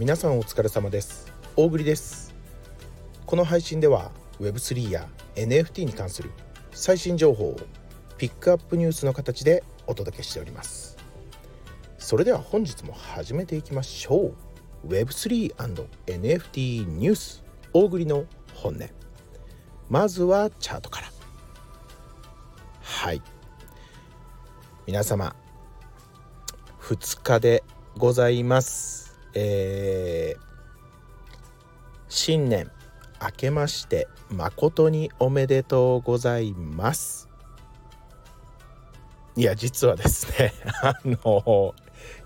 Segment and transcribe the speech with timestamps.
[0.00, 1.30] 皆さんお疲れ様です。
[1.56, 2.34] 大栗です。
[3.26, 6.30] この配信では Web3 や NFT に関する
[6.70, 7.56] 最新情報を
[8.16, 10.96] ピックアップニュースの形でお届けしております。
[11.98, 14.32] それでは本日も始めていきましょ
[14.84, 14.88] う。
[14.88, 17.44] Web3&NFT ニュース。
[17.74, 18.24] 大栗の
[18.54, 18.88] 本音。
[19.90, 21.08] まずはチャートから。
[22.80, 23.20] はい。
[24.86, 25.36] 皆様
[26.80, 27.62] 2日で
[27.98, 29.09] ございます。
[29.34, 30.40] えー、
[32.08, 32.70] 新年
[33.22, 37.28] 明けまして誠におめでとうございます。
[39.36, 41.74] いや実はですね あの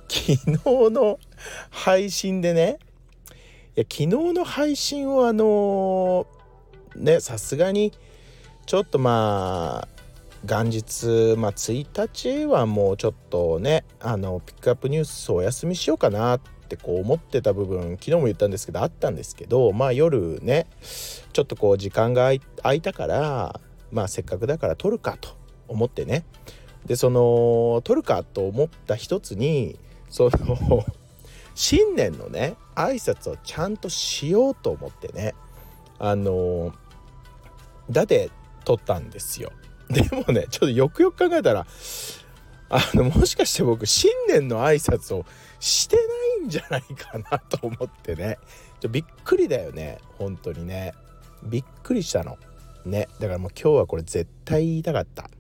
[0.08, 1.18] 昨日の
[1.70, 2.78] 配信でね
[3.76, 6.26] いや昨日の配信をあの
[6.96, 7.92] ねさすがに
[8.66, 9.88] ちょっとまあ
[10.44, 20.66] 元日、まあ、1日はもうちょっとねあのピックアップニュースお休みしようかなっってこう思ってた部分昨日も言ったんですけどあったんですけどまあ夜ね
[21.32, 23.60] ちょっとこう時間が空いたから
[23.92, 25.36] まあせっかくだから撮るかと
[25.68, 26.24] 思ってね
[26.86, 30.84] でその撮るかと思った一つにその
[31.54, 35.34] 新年のね挨拶をちゃんとしようと思ってね
[35.98, 36.74] あの
[37.90, 38.30] だって
[38.64, 39.52] 撮ったんですよ。
[39.88, 41.66] でもねちょっとよくよく考えたら
[42.70, 45.24] あのもしかして僕新年の挨拶を
[45.60, 46.06] してない
[46.48, 48.38] じゃないかなと思ってね。
[48.80, 49.98] ちょびっくりだよね。
[50.18, 50.94] 本当にね。
[51.42, 52.38] びっくりしたの。
[52.84, 53.08] ね。
[53.18, 55.30] だからもう今日はこれ絶対言いたかった。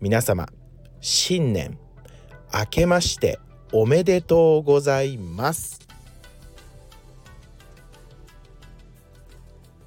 [0.00, 0.48] 皆様
[1.00, 1.78] 新年
[2.52, 3.38] 明けまして
[3.72, 5.80] おめでとうございます。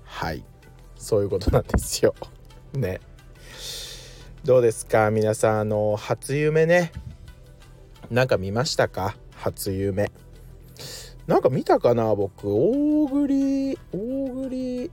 [0.03, 0.45] はい。
[0.95, 2.15] そういうことなんですよ。
[2.73, 3.01] ね。
[4.45, 5.09] どうですか？
[5.11, 6.91] 皆さんあの初夢ね。
[8.09, 9.15] なんか見ましたか？
[9.35, 10.11] 初夢。
[11.27, 12.47] なんか見たかな僕。
[12.47, 14.91] 大栗大栗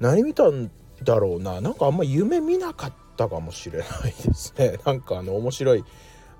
[0.00, 0.70] 何見たん
[1.02, 1.60] だろうな。
[1.60, 4.78] なんかあんま夢見なかったかもしれないですね。
[4.84, 5.84] なんかあの面白い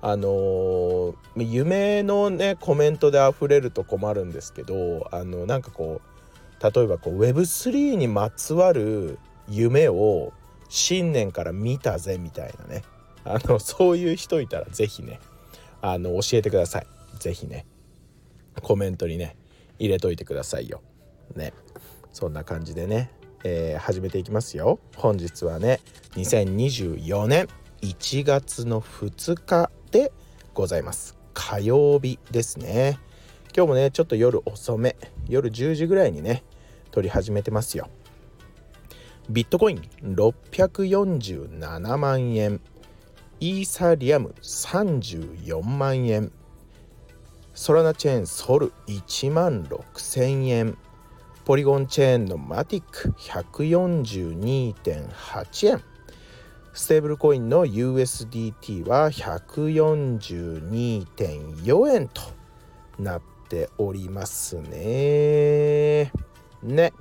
[0.01, 9.17] あのー、夢のねコメントで溢れると困るんですけどあのなんかこう例えばこう Web3 にまつわる
[9.47, 10.33] 夢を
[10.67, 12.83] 新年から見たぜみたいなね。
[13.25, 15.21] あのそういう人いたら是非ね
[15.81, 16.87] あの教えてください。
[17.19, 17.65] 是非ね。
[18.61, 19.35] コメントにね
[19.79, 20.81] 入れといてくださいよ。
[21.35, 21.53] ね。
[22.11, 23.09] そんな感じでね、
[23.43, 24.79] えー、始めていきますよ。
[24.95, 25.79] 本日はね
[26.15, 27.47] 2024年
[27.81, 30.11] 1月の2日で
[30.53, 31.17] ございます。
[31.33, 32.99] 火曜日ですね。
[33.55, 34.95] 今日もねちょっと夜遅め
[35.27, 36.43] 夜10時ぐらいにね
[36.91, 37.89] 撮り始めてますよ。
[39.29, 42.59] ビットコイン647万円。
[43.39, 46.31] イーサリアム34万円。
[47.55, 50.75] ソラナチェーンソル1万6000円
[51.45, 55.83] ポリゴンチェーンのマティック142.8円
[56.73, 62.21] ステーブルコインの USDT は142.4円と
[62.97, 66.11] なっておりますね。
[66.63, 66.91] ね。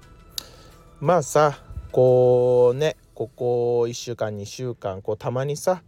[1.01, 1.61] まあさ
[1.93, 5.83] こうねここ1週間2週間こうたまにさ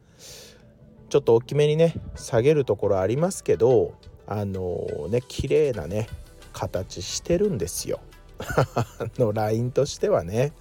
[1.10, 3.92] ちょっと大きめにね下げるところありますけど
[4.26, 6.08] あのー、ね綺麗なね
[6.52, 8.00] 形してるんですよ。
[9.18, 10.52] のラインとしてはね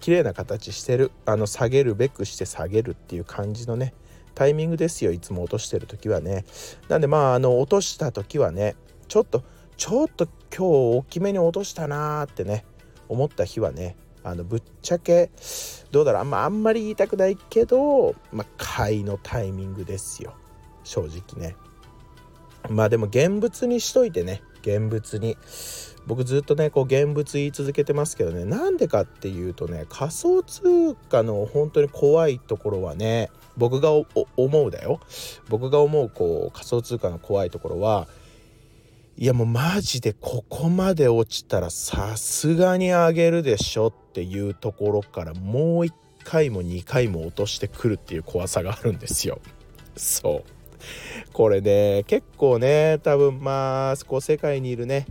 [0.00, 1.12] 綺麗な形してる。
[1.24, 3.94] あの下げるべくして下げるっていう感じのね
[4.34, 6.44] タイミングですよいつも落としてる時はね。
[6.88, 8.76] なんでまああの落とした時はね
[9.08, 9.42] ちょっと
[9.76, 10.62] ちょっと今日
[10.98, 12.64] 大きめに落としたなーってね
[13.08, 15.30] 思った日はねあのぶっちゃけ
[15.92, 20.34] どうだろうあん,、まあんまり言いたくないけど、まあ、買いのタイミングですよ。
[20.82, 21.56] 正直ね。
[22.70, 24.42] まあでも現物にしといてね。
[24.62, 25.36] 現物に。
[26.06, 28.44] 僕ずっとねこう現物言い続けてますけどね。
[28.44, 35.00] なんでかっていうとね仮想通貨の本当に怖いところはね僕が思うだよ。
[35.48, 38.06] 僕が思うこう仮想通貨の怖いところは
[39.18, 45.92] いやもうマジでここまで落ちたらさすがに上げるでしょっていうところからもう1
[46.22, 49.40] 回も2回も落としてくるっていう怖さがあるんですよ。
[49.96, 50.50] そう。
[51.36, 55.06] これね結構ね多分まあこう世界にいるね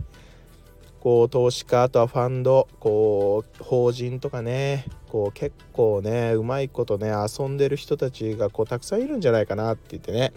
[0.98, 10.32] こう投資家あとはファンドこう法人とかねこう結構ねうまいことね遊んでる人たちがこうたくさんいるんじゃないかなって言ってね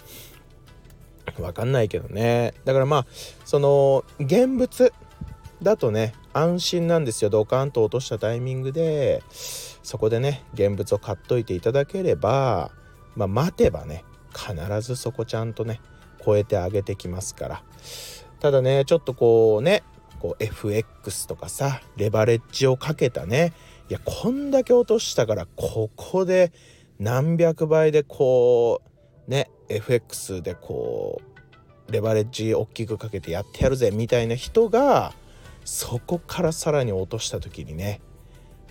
[1.39, 2.53] わかんないけどね。
[2.65, 3.05] だからまあ
[3.43, 4.93] その現物
[5.63, 7.31] だとね安心なんですよ。
[7.31, 12.69] ドカンと落としたタイミングでそこでね現物を買っといていただければ
[13.15, 14.03] まあ待てばね
[14.35, 15.81] 必ずそこちゃんとね
[16.23, 17.63] 超えてあげてきますから。
[18.39, 19.83] ただねちょっとこうね
[20.19, 23.53] こう FX とかさレバレッジをかけたね
[23.89, 26.51] いやこんだけ落としたからここで
[26.99, 28.81] 何百倍でこ
[29.27, 31.21] うね FX でこ
[31.87, 35.13] うレバレッジ大きくかけてやってやるぜみたいな人が
[35.65, 38.01] そこからさらに落とした時にね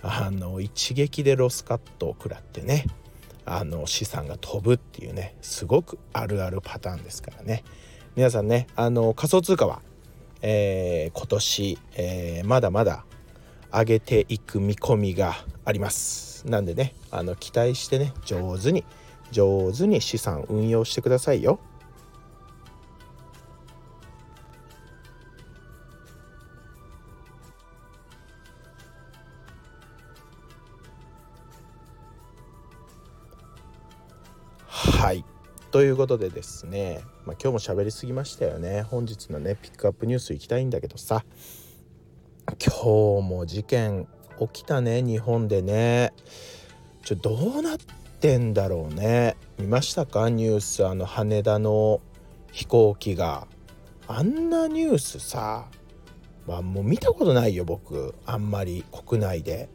[0.01, 2.85] あの一撃でロスカットを食らってね
[3.49, 7.63] あの資産が飛ぶっていうねすごくあるあるパターンですからね。
[8.15, 9.81] 皆さんねあの仮想通貨は、
[10.41, 13.05] えー、今年、えー、まだまだ
[13.71, 15.35] 上げていく見込みが
[15.65, 16.47] あります。
[16.47, 18.85] なんでねあの期待してね上手に
[19.31, 21.59] 上手に資産運用してくださいよ。
[35.79, 38.81] ということでですね、まあ、今日も喋りすぎましたよね。
[38.81, 41.23] 本日のねピックアップニュースいきたいんだけどさ。
[42.61, 44.05] 今日も事件
[44.41, 46.11] 起きたね日本でね。
[47.05, 47.77] ちょどうなっ
[48.19, 49.37] てんだろうね。
[49.57, 50.29] 見ましたか？
[50.29, 50.85] ニュース。
[50.85, 52.01] あの羽田の
[52.51, 53.47] 飛行機が。
[54.05, 55.69] あんなニュースさ。
[56.45, 58.15] まあもう見たことないよ僕。
[58.25, 59.69] あんまり国内で。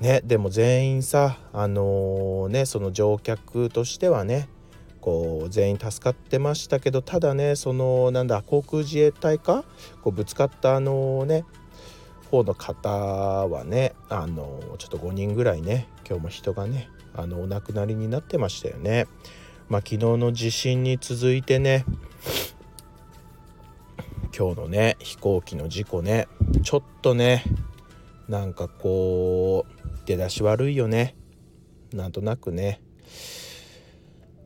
[0.00, 4.48] ねでも全員さあのー、ねその乗客としてはね
[5.00, 9.64] こう全員助かってましたけどただねそのなんだ航空自衛隊か？
[10.02, 11.44] こうぶつかったあのね
[12.30, 19.06] 方の方はねあのちょっと5人ぐらいね今日も人がねあのお亡くなりになってましたよね。
[19.68, 21.84] まあ、昨日の地震に続いてね
[24.36, 26.26] 今日のね飛行機の事故ね
[26.64, 27.44] ちょっとね
[28.28, 31.14] なんかこう出だし悪いよね。
[31.92, 32.80] なんとなくね。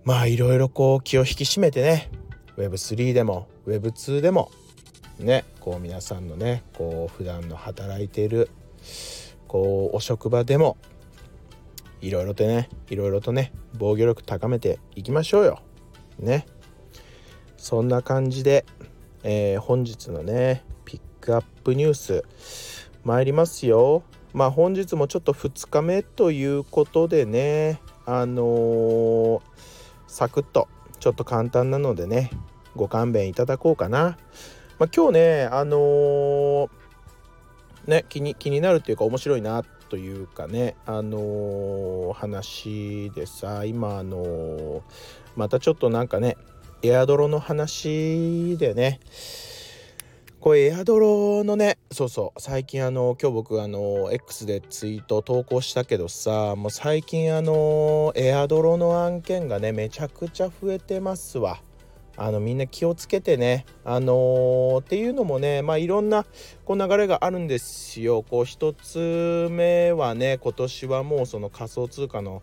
[0.05, 2.11] まあいろいろこう気を引き締めてね
[2.59, 4.51] Web3 でも Web2 でも
[5.19, 8.51] ねこう皆さんのねこう普段の働いている
[9.49, 10.77] こうお職場でも
[12.03, 15.61] いろいろとねいろいろとね防御力高めていきましょうよ。
[16.19, 16.47] ね。
[17.57, 18.67] そんな感じで、
[19.23, 22.25] えー、本日のねピックアップニュース
[23.05, 24.03] 参りますよ。
[24.35, 29.41] まあ本日もちょっと2日目ということでねあのー
[30.15, 30.69] サクッと
[31.01, 32.31] ちょっと簡単なのでね
[32.77, 34.17] ご勘弁いただこうかな。
[34.79, 36.69] まあ、今日ねあのー、
[37.89, 44.83] ね気に気になるっていうか面白いなというかねあのー、話でさ今あのー、
[45.35, 46.37] またちょっとなんかね
[46.83, 49.01] エアドロの話でね
[50.45, 61.63] これエアドロのねそうそう最近あの今日僕あの X でツイート投稿したけどさもう最近あのエアドロの案件がねめちゃくちゃ増えてますわ。
[62.17, 66.27] あのみんな気をつけてねあのー、っていうのもねまあいろんな
[66.67, 68.23] こう流れがあるんですよ。
[68.23, 72.43] こう一つ目はね今年はもうその仮想通貨の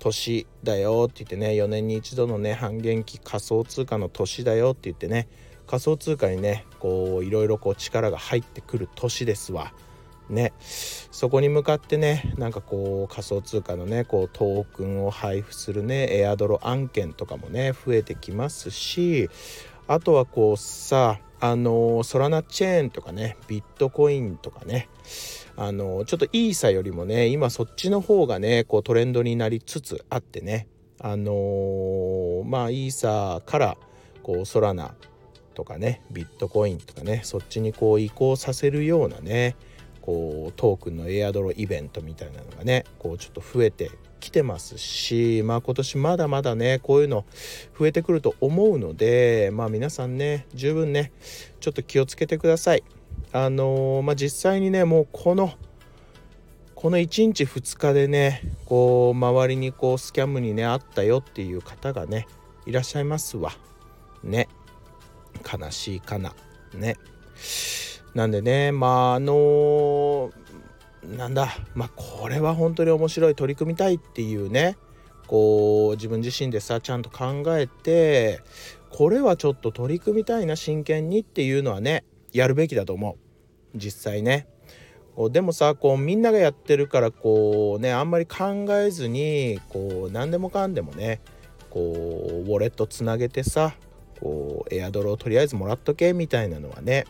[0.00, 5.28] 年だよって言ってね4年に一度のね半減期仮想通貨の年だよって言ってね
[5.66, 9.72] 仮想通貨にねこういろいろこう力が入ってくる年ですわ。
[10.28, 19.30] ね、そこに向かってねなんかこう仮想通貨のねこうトークンを配布するねエアドロ案件とかもね増えてきますし
[19.86, 24.88] あとはこうさあのソラナチェーンとかねビットコインとかね
[25.56, 30.66] あのちょっとイーサよりもね今そっちの方がねこうトレンドになりつつあってね
[30.98, 33.76] あのまあイーサから
[34.22, 34.94] こうソラナ
[35.56, 39.56] とかねビットコインとかねそっちにこう移行させるようなね
[40.02, 47.24] こうトークンのエアドロイベントみたいなのがねこうちょっと増えてきてますしまあ今年まだまだねこういうの
[47.76, 51.10] 増えてくると思うのでまあ皆さんね十分ね
[51.60, 52.84] ちょっと気をつけてください。
[53.32, 55.54] あのー、まあ実際にねもうこの
[56.74, 62.26] この1日2日でねこう周りにこうスキャムにねあったよっていう方がね
[62.66, 63.52] いらっしゃいますわ。
[64.22, 64.48] ね。
[65.38, 66.34] 悲しいかな。
[66.74, 66.96] ね。
[68.14, 70.30] なんでねまああの
[71.04, 71.48] なんだ。
[71.74, 74.76] まあこれは本当に面白い取り組みたいっていうね。
[75.26, 78.40] こう自分自身でさちゃんと考えて
[78.90, 83.16] これはちょっと取り組みたいな真剣にっていうのはねやるべきだと思う。
[83.76, 84.48] 実際ね。
[85.16, 91.20] こうでもさこうみんながやってるからこうねあんまり考えずにこう何でもかんでもね
[91.70, 93.74] こうウォレットつなげてさ
[94.20, 97.04] こうエアドロをとりあえずもらっとけみたいなのはね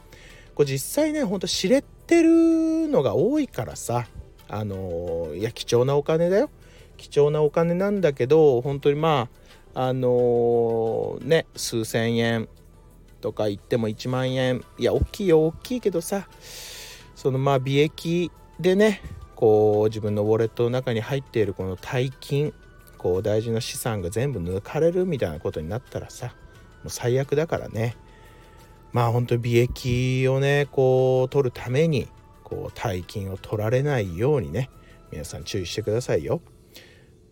[0.55, 4.07] これ実際ねほんと知れてるのが多いからさ
[4.49, 6.51] あのいや貴重なお金だよ。
[6.97, 9.29] 貴重なお金なんだけど本当にま
[9.75, 12.49] ああのね数千円
[13.21, 16.29] とか言っても1万円いや大きいよ大きいけどさ
[17.15, 19.03] そのまあ利益でね
[19.35, 22.55] こう自分のウォレットの中に入っているこの大金
[22.97, 26.35] こう大事な資産が全部抜かれるみたいなことになったらさ
[26.87, 27.97] う最悪だからね
[28.93, 32.09] まあ本当に利益をねこう取るために
[32.45, 34.71] こう大金を取られないようにね
[35.11, 36.41] 皆さん注意してくださいよ。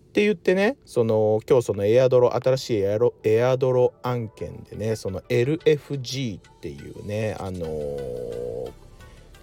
[0.08, 8.72] って言ってねその今日そのエアドロ新しいエアロエアドロ案件でねその LFG っていうねあのー、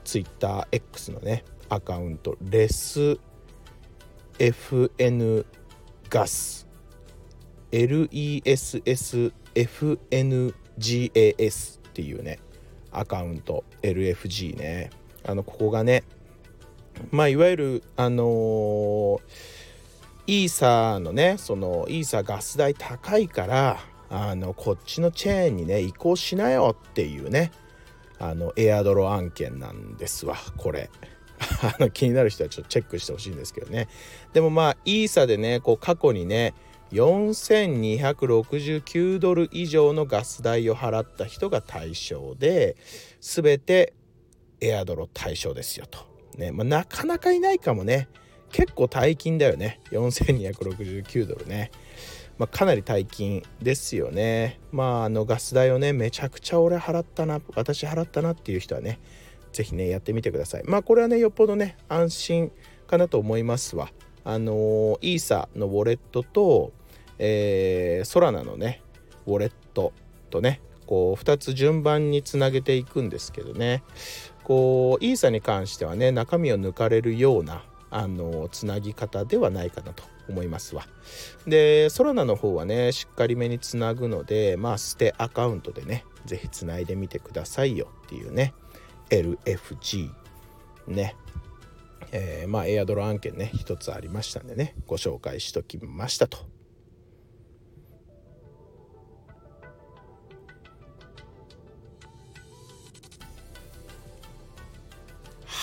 [0.06, 3.20] TwitterX のねアカウントレス
[4.39, 5.46] FN
[6.10, 6.68] ガス
[7.72, 10.60] LESS LFNGAS
[11.79, 12.39] っていうね
[12.91, 14.89] アカウント LFG ね。
[15.24, 16.03] あのここがね
[17.12, 19.20] まあいわゆるあのー、
[20.27, 23.79] イーサのねそのイーサガス代高いから
[24.10, 27.51] あのこっちのチェーンにね移行しなよっていうね
[28.20, 30.89] あのエアドロ案件なんですわこれ。
[31.63, 33.88] あの気になる人はちょっとチェックしてほしいんですけどね。
[34.34, 36.53] でもまあイーサでねこう過去にね
[36.91, 42.75] 4269ドル以上のガス代を払った人が対象で
[43.19, 43.93] 全て
[44.60, 46.10] エアドロ対象ですよと。
[46.38, 48.07] ねまあ、なかなかいないかもね
[48.51, 51.71] 結構大金だよね4269ドルね。
[52.38, 54.60] まあ、かなり大金ですよね。
[54.71, 59.00] まああのガス代をねめちゃくちゃ俺払ったな私払ったなっていう人はね
[59.51, 60.63] 是非ねやってみてください。
[60.65, 62.51] まあこれはねよっぽどね安心
[62.88, 63.89] かなと思いますわ。
[64.24, 66.74] あのー、イーサのウォレットと
[67.23, 68.81] えー、ソラナのね。
[69.27, 69.93] ウォレット
[70.31, 70.59] とね。
[70.87, 73.83] こう2つ順番につなげていくんですけどね。
[74.43, 80.87] こうイーサに関してはね中身を抜かれるようなあのつなぎ方ではないかなと思いますわ。
[81.45, 88.53] でソラナの方はねしっかりめにつなぐのでまあ捨てアカウントでね是非つないでみてくださいよっていうね。
[89.11, 90.09] LFG
[90.87, 91.15] ね。
[92.11, 96.39] えー、まあエアドロ案件ね一つありましたんでねご紹介しときましたと。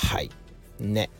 [0.08, 0.30] はい。
[0.80, 1.10] ね。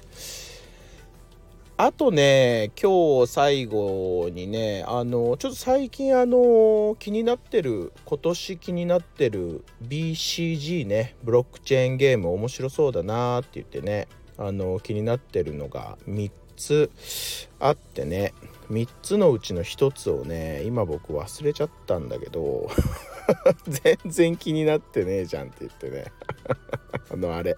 [1.76, 16.90] あとね今日最後にねあのちょっと最近あの気になってる今年気になってる BCG ねブロックチェーンゲーム面白そうだなって言ってねあの気になってるのが3つ
[17.61, 18.33] あってね
[18.71, 22.71] 3つのうちの1つをね今僕忘れちゃったんだけど
[23.68, 26.07] 全然気になってねえじゃんって言ってね。
[27.11, 27.57] あのあれ。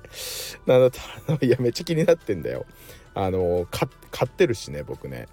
[0.66, 2.66] なんだった いやめっちゃ気になってんだよ。
[3.14, 3.88] あの買
[4.24, 5.26] ってるしね僕ね。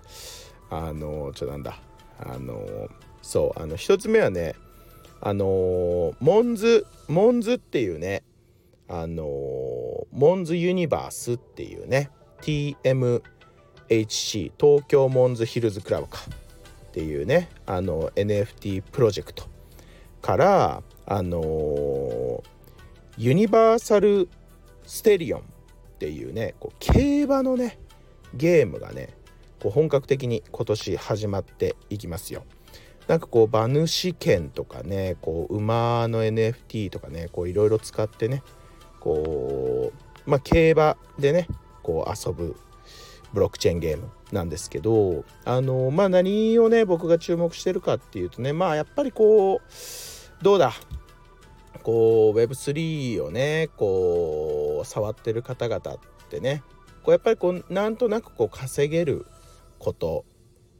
[0.69, 1.79] あのちょなんだ。
[2.19, 2.89] あの
[3.21, 4.55] そうあの1つ目はね
[5.21, 8.23] あのモンズモンズっていうね
[8.87, 9.25] あの
[10.11, 12.09] モンズユニバースっていうね
[12.41, 13.21] TMHC
[14.59, 16.19] 東京モンズヒルズクラブか
[16.87, 19.45] っていうねあの NFT プロジェクト
[20.21, 22.43] からあのー、
[23.17, 24.29] ユニバーサル・
[24.86, 25.43] ステリオンっ
[26.00, 27.79] ていうねこう競馬のね
[28.36, 29.09] ゲームがね
[29.59, 32.45] こう本格的に今年始まっていきますよ。
[33.07, 38.43] なんかこう馬主権とかねこう馬の NFT とかねこういろいろ使ってね
[39.00, 39.93] こ
[40.25, 41.47] うまあ競馬でね
[41.81, 42.55] こう遊ぶ
[43.33, 50.74] ブロックチェーンゲームなんですけどあのまあ何をね僕が注目してるかっていうとねまあやっぱりこうどうだ？
[51.77, 56.63] こう Web3 をねこう触ってる方々ってね
[57.03, 59.25] こうやっぱりこうなんとなくこう稼げる
[59.79, 60.25] こと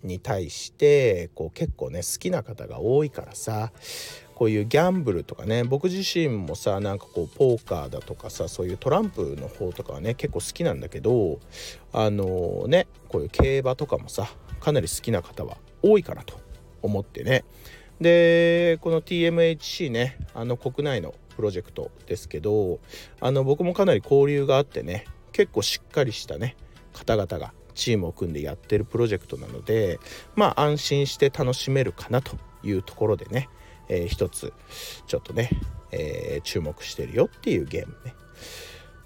[0.04, 3.72] に対してこう結構ね好きな方が多いからさ
[4.36, 11.40] こういうギャンブルとかね僕自身もさなんかこうポーカーだとかさそういうトランプの方とかはね結構好きなんだけど
[11.92, 14.28] あのねこういう競馬とかもさ
[14.60, 16.40] かなり好きな方は多いかなと
[16.82, 17.46] 思ってね
[18.02, 22.80] でこの TMHC ねあの国内のプロジェクトですけど
[23.20, 26.56] あの僕もかなり交流があってね結構しっかりしたね
[26.94, 30.00] 方々がチームを組んでやってるプロジェクトなので
[30.36, 33.50] まあ安心して楽しめるかなというところでね、
[33.88, 34.54] えー、一つ
[35.06, 35.50] ちょっとね、
[35.92, 38.16] えー、注目してるよっていうゲームね。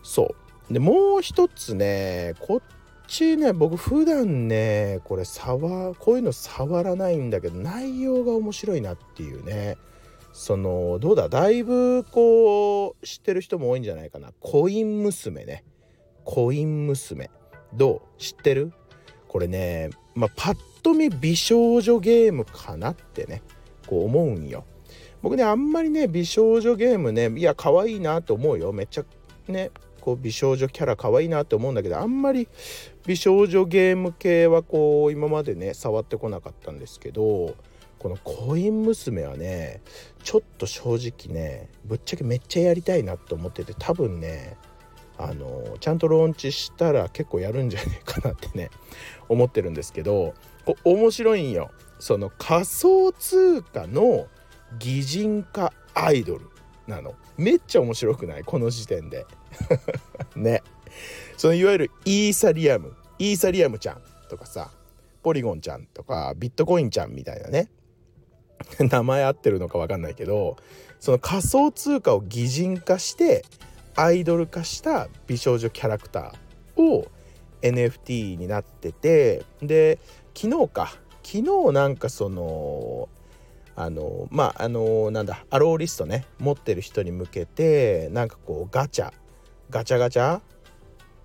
[0.03, 0.35] そ
[0.69, 0.73] う。
[0.73, 2.61] でもう一つねこっ
[3.11, 9.77] ちね僕普段ねこれ触こういうの触らないんだけど内容が面白いなっていうね。
[10.31, 14.31] そのどうだだいぶこう知ってる人も多いんじゃないかな。
[14.39, 15.65] コイン娘ね。
[16.23, 17.29] コイン娘。
[17.73, 18.21] どう？
[18.21, 18.71] 知ってる？
[19.27, 23.41] これねまあパッと見美少女ゲームかなってね
[23.87, 24.63] こう思うんよ。
[25.21, 28.71] 僕ねあんまりね美少女ゲームねいや可愛いなと思うよ。
[28.71, 29.05] めっちゃ
[29.49, 29.69] ね
[30.01, 32.49] こう美少女キャラ可愛いなって思うんだけどあんまり
[33.05, 37.55] 美少女ゲーム系はこう今までね触ってこなかったんですけど
[37.99, 39.81] このコイン娘はね
[40.23, 44.57] ちょっと正直ねぶっちゃけめっちゃやりたいなと思ってて多分ね
[45.17, 48.71] あのちゃんとローンチしたら結構やるんじゃねえかなってね
[49.29, 50.33] 思ってるんですけど
[50.65, 51.69] こ面白いんよ。
[51.99, 54.27] その仮想通貨の
[54.79, 56.47] 擬人化アイドル
[56.87, 57.13] なの。
[57.37, 58.43] めっちゃ面白くない？
[58.43, 59.27] この時点で。
[60.35, 60.63] ね。
[61.37, 64.69] そのいわゆるイーサリアムイーサリアムちゃんとかさ
[65.23, 67.69] ポリゴンちゃんとかビットコインちゃんみたいなね。
[68.79, 70.55] 名前合ってるのか分かんないけど
[70.99, 73.43] その仮想通貨を擬人化して
[73.95, 77.07] アイドル化した美少女キャラクターを
[77.63, 79.99] NFT になっててで
[80.35, 80.97] 昨日か。
[81.23, 83.07] 昨日なんかその
[83.75, 89.13] あのまああのなんだアローリストね持ってる人に向けてなんかこうガチャ
[89.71, 90.41] ガチャガチャ？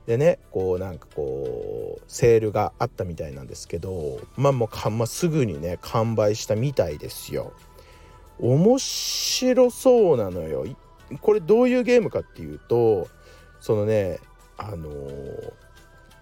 [0.06, 7.52] でねこうなんかこうセールがあったみたいなんですけどまあもうか、まあ、すぐにね完売したみたいですよ。
[8.38, 10.64] 面白そうなのよ。
[11.20, 13.08] これどういうゲームかっていうと
[13.60, 14.20] そのね
[14.56, 15.52] あのー、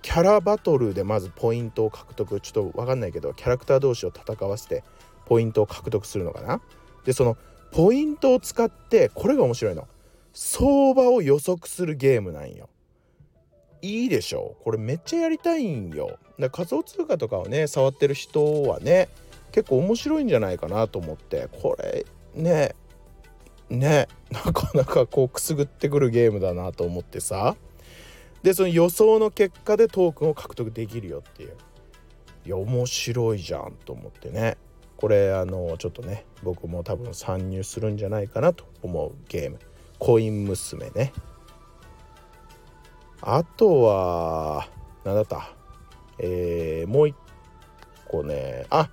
[0.00, 4.82] キャラバトルでまずポイントを獲得ちょっと分かんないけどキャラクター同士を戦わせて
[5.26, 6.62] ポイントを獲得するのかな？
[7.04, 7.36] でその
[7.70, 9.86] ポイントを使ってこれが面白いの
[10.34, 12.68] 相場を予測するゲームなんよ。
[13.80, 14.56] いいでしょ？
[14.64, 16.18] これめっちゃやりたいんよ。
[16.38, 19.08] だ仮想通貨とかをね触ってる人はね
[19.52, 21.48] 結構面白いんじゃないかなと思って。
[21.62, 22.74] これね
[23.70, 27.56] ねなかなかこうくすぐってくるゲームだなと思ってさ。
[28.42, 31.56] でその予想の結果でトークンを獲得できるよっていう。
[32.44, 34.56] いや面白いじゃんと思ってね。
[34.96, 39.58] これあのちょっとね僕も多分参入するんじゃないかなと思うゲーム。
[39.98, 41.12] コイン娘ね。
[43.22, 44.68] あとは
[45.04, 45.50] 何だった？
[46.18, 47.16] えー、もう一
[48.06, 48.66] 個ね。
[48.70, 48.90] あ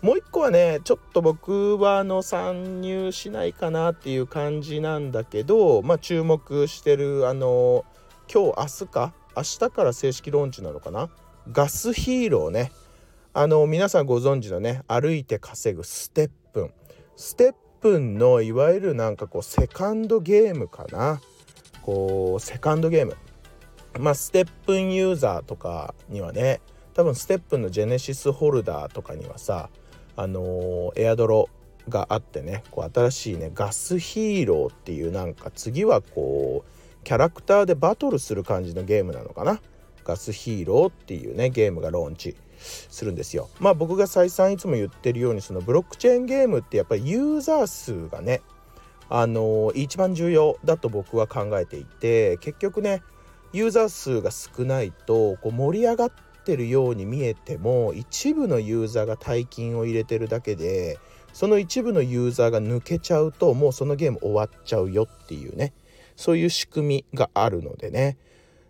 [0.00, 7.84] もう一個はねちょっと僕はあの参入しないかなっていう感じなんだけどまあ注目してるあの
[8.32, 9.12] 今日明日か？
[9.36, 11.10] 明日から正式ローンチなのかな？
[11.52, 12.72] ガスヒーローね。
[13.34, 16.62] あの皆さんご存知のね歩いて稼ぐステップ。
[16.62, 16.72] ン
[17.16, 17.54] ステッ
[17.84, 21.20] プンのいわゆるなんかこうセカンドゲームかな。
[21.82, 23.14] こうセカンドゲーム。
[23.98, 26.62] まあステップンユーザーとかにはね
[26.94, 29.68] 多分ステップンのジェネシスホルダーとかにはさ
[30.16, 31.50] あのー、エアドロ
[31.90, 39.60] があってねこう新しいねガスヒーローっていうなんか次はこうキャラクターでバトルする感じのゲームなのかな。
[40.04, 42.34] ガスヒーローっていうねゲームがローンチ。
[42.64, 43.48] するんですよ。
[43.60, 48.42] まあ僕が再三いつも言ってるようにそのブロックチェーンゲームってやっぱりユーザー数がね
[49.08, 53.02] あの一番重要だと僕は考えていて結局ね
[53.52, 56.12] ユーザー数が少ないとこう盛り上がっ
[56.44, 60.98] てるように見えても一部のユーザーが大金を入れてるだけで
[61.32, 65.72] その一部のユーザーが抜けちゃうともうそのゲーム終わっちゃうよっていうね
[66.16, 68.16] そういう仕組みがあるのでね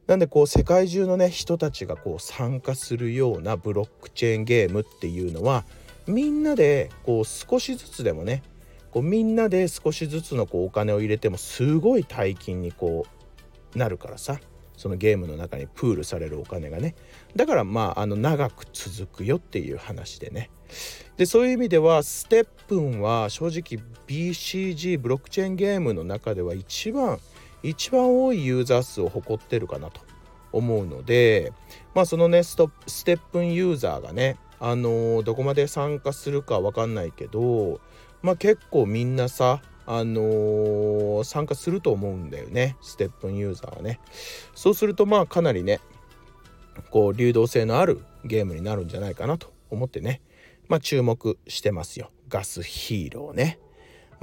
[0.06, 5.64] なんでこう世界中のね人たちがこう参加するようなブロックチェーンゲームっていうのは
[6.06, 8.42] みんなでこう少しずつでもね
[8.90, 13.06] こうみんなで少しずつのこうお金を入れてもすごい大金にこ
[13.74, 14.38] うなるからさ
[14.76, 16.94] そのゲームの中にプールされるお金がね。
[17.36, 20.50] だからまああの長く続くよっていう話でね。
[21.16, 27.20] でそういう意味ではステップンは正直 BCG ブロックチェーンゲームの中では一番
[27.64, 30.00] 一番多いユーザー数を誇ってるかなと
[30.52, 31.52] 思うので
[31.94, 37.80] まあそのねステップンユーザーがねあのー、どこまで参加するか分かんないけど
[38.22, 44.00] まあ結構みんなさあのー、参加すると思うんだよねステップンユーザーはね。
[44.54, 45.80] そうするとまあかなりね
[46.90, 50.22] こう流動性のあるゲームになるんじゃないかなと思ってね
[50.68, 52.10] まあ注目してますよ。
[52.28, 53.58] ガスヒーローね。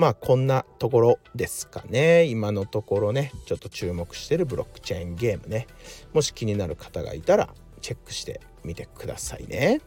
[0.02, 2.26] まあこんなところですかね。
[2.26, 3.32] 今のところね。
[3.46, 5.68] ちょっと注目してるブロックチェーンゲームね。
[6.12, 9.80] もし気になる方がいたらチェックしてみてくださいね。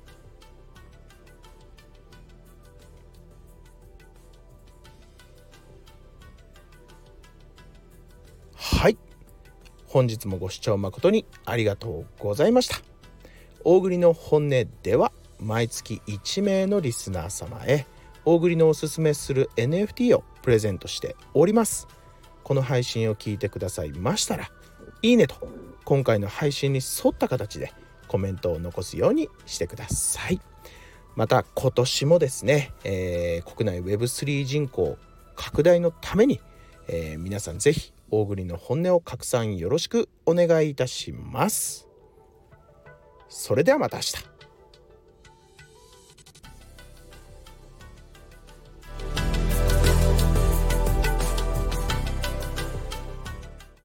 [8.55, 8.97] はい。
[9.89, 12.77] 本日もご視聴誠にありがとうございました。
[13.65, 14.51] 大栗の本音
[14.85, 17.89] では毎月1名のリスナー様へ
[18.25, 21.89] 大栗のおすすめする NFT をプレゼントしております
[22.43, 24.51] この配信を聞いてくださいましたら
[25.03, 25.37] いいねと
[25.85, 27.73] 今回の配信に沿った形で
[28.09, 30.41] コメントを残すようにしてください
[31.17, 34.99] また今年もですね、えー、国内 Web3 人口
[35.37, 36.41] 拡大のために、
[36.89, 41.89] えー、皆さん是非大栗の本音を拡散よろしくお願いいたします。
[43.29, 44.34] それではまた明日。